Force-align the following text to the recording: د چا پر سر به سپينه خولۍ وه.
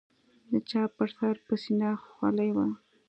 د 0.49 0.51
چا 0.69 0.81
پر 0.95 1.09
سر 1.17 1.35
به 1.45 1.55
سپينه 1.61 1.89
خولۍ 2.09 2.49
وه. 2.55 2.67